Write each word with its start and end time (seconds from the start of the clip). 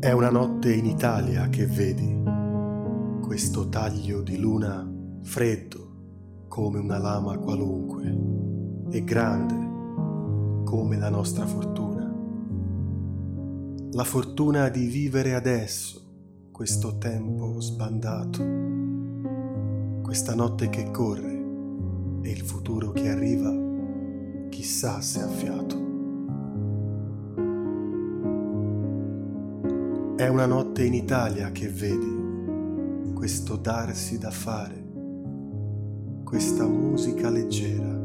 È 0.00 0.12
una 0.12 0.30
notte 0.30 0.72
in 0.72 0.86
Italia 0.86 1.48
che 1.48 1.66
vedi 1.66 2.22
questo 3.20 3.68
taglio 3.68 4.22
di 4.22 4.38
luna 4.38 4.88
freddo 5.22 6.44
come 6.46 6.78
una 6.78 6.98
lama 6.98 7.36
qualunque 7.36 8.16
e 8.90 9.02
grande 9.02 10.62
come 10.62 10.98
la 10.98 11.08
nostra 11.08 11.46
fortuna. 11.46 12.14
La 13.90 14.04
fortuna 14.04 14.68
di 14.68 14.86
vivere 14.86 15.34
adesso 15.34 16.48
questo 16.52 16.96
tempo 16.98 17.60
sbandato, 17.60 18.40
questa 20.00 20.36
notte 20.36 20.68
che 20.68 20.92
corre 20.92 21.44
e 22.22 22.30
il 22.30 22.42
futuro 22.42 22.92
che 22.92 23.08
arriva, 23.08 23.52
chissà 24.48 25.00
se 25.00 25.22
ha 25.22 25.28
fiato. 25.28 25.87
È 30.18 30.26
una 30.26 30.46
notte 30.46 30.82
in 30.82 30.94
Italia 30.94 31.52
che 31.52 31.68
vedi 31.68 33.12
questo 33.14 33.54
darsi 33.54 34.18
da 34.18 34.32
fare, 34.32 34.84
questa 36.24 36.66
musica 36.66 37.30
leggera, 37.30 37.96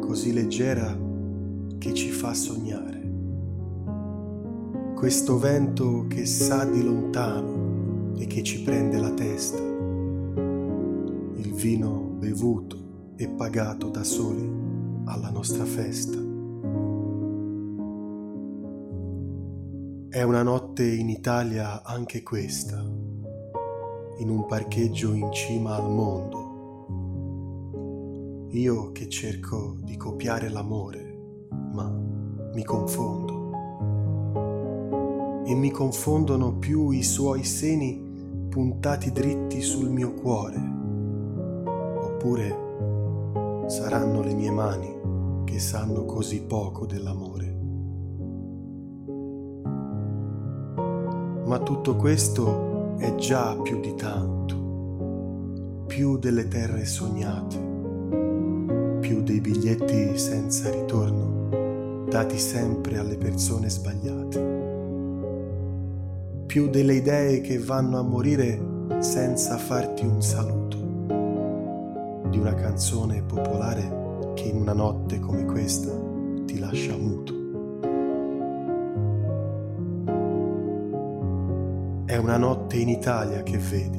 così 0.00 0.32
leggera 0.32 0.98
che 1.76 1.92
ci 1.92 2.08
fa 2.08 2.32
sognare. 2.32 3.12
Questo 4.94 5.38
vento 5.38 6.06
che 6.08 6.24
sa 6.24 6.64
di 6.64 6.82
lontano 6.82 8.14
e 8.16 8.26
che 8.26 8.42
ci 8.42 8.62
prende 8.62 8.98
la 8.98 9.10
testa. 9.10 9.60
Il 9.60 11.52
vino 11.52 12.14
bevuto 12.16 13.12
e 13.16 13.28
pagato 13.28 13.90
da 13.90 14.02
soli 14.02 14.50
alla 15.04 15.28
nostra 15.28 15.66
festa. 15.66 16.21
È 20.12 20.20
una 20.20 20.42
notte 20.42 20.84
in 20.86 21.08
Italia 21.08 21.82
anche 21.82 22.22
questa, 22.22 22.78
in 24.18 24.28
un 24.28 24.44
parcheggio 24.44 25.14
in 25.14 25.32
cima 25.32 25.74
al 25.74 25.90
mondo. 25.90 26.50
Io 28.50 28.92
che 28.92 29.08
cerco 29.08 29.74
di 29.80 29.96
copiare 29.96 30.50
l'amore, 30.50 31.48
ma 31.72 31.88
mi 31.88 32.62
confondo. 32.62 33.52
E 35.46 35.54
mi 35.54 35.70
confondono 35.70 36.58
più 36.58 36.90
i 36.90 37.02
suoi 37.02 37.42
seni 37.42 38.46
puntati 38.50 39.12
dritti 39.12 39.62
sul 39.62 39.88
mio 39.88 40.12
cuore, 40.12 40.60
oppure 42.02 43.64
saranno 43.66 44.20
le 44.20 44.34
mie 44.34 44.50
mani 44.50 44.94
che 45.44 45.58
sanno 45.58 46.04
così 46.04 46.42
poco 46.42 46.84
dell'amore. 46.84 47.51
Ma 51.52 51.58
tutto 51.58 51.96
questo 51.96 52.96
è 52.96 53.14
già 53.16 53.54
più 53.56 53.78
di 53.78 53.94
tanto, 53.94 55.84
più 55.86 56.16
delle 56.16 56.48
terre 56.48 56.86
sognate, 56.86 57.58
più 59.00 59.22
dei 59.22 59.42
biglietti 59.42 60.16
senza 60.16 60.70
ritorno 60.70 62.06
dati 62.08 62.38
sempre 62.38 62.96
alle 62.96 63.18
persone 63.18 63.68
sbagliate, 63.68 64.40
più 66.46 66.70
delle 66.70 66.94
idee 66.94 67.42
che 67.42 67.58
vanno 67.58 67.98
a 67.98 68.02
morire 68.02 68.58
senza 69.00 69.58
farti 69.58 70.06
un 70.06 70.22
saluto, 70.22 70.78
di 72.30 72.38
una 72.38 72.54
canzone 72.54 73.24
popolare 73.24 74.32
che 74.32 74.44
in 74.44 74.56
una 74.56 74.72
notte 74.72 75.20
come 75.20 75.44
questa 75.44 75.92
ti 76.46 76.58
lascia 76.58 76.96
muto. 76.96 77.41
È 82.12 82.18
una 82.18 82.36
notte 82.36 82.76
in 82.76 82.90
Italia 82.90 83.42
che 83.42 83.56
vedi 83.56 83.98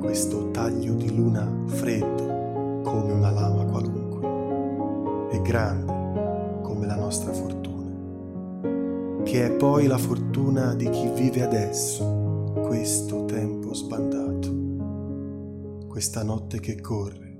questo 0.00 0.50
taglio 0.50 0.94
di 0.94 1.14
luna 1.14 1.48
freddo 1.66 2.82
come 2.82 3.12
una 3.12 3.30
lama 3.30 3.64
qualunque 3.66 5.30
e 5.30 5.40
grande 5.40 6.62
come 6.62 6.86
la 6.86 6.96
nostra 6.96 7.32
fortuna, 7.32 9.22
che 9.22 9.46
è 9.46 9.52
poi 9.52 9.86
la 9.86 9.96
fortuna 9.96 10.74
di 10.74 10.90
chi 10.90 11.08
vive 11.14 11.44
adesso 11.44 12.52
questo 12.66 13.26
tempo 13.26 13.74
sbandato, 13.74 15.86
questa 15.86 16.24
notte 16.24 16.58
che 16.58 16.80
corre 16.80 17.38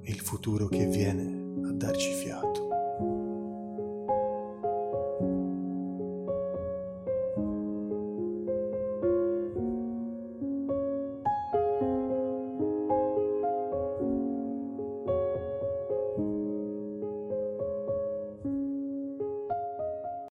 e 0.00 0.10
il 0.10 0.20
futuro 0.20 0.68
che 0.68 0.86
viene 0.86 1.66
a 1.66 1.72
darci 1.72 2.14
fiato. 2.14 2.57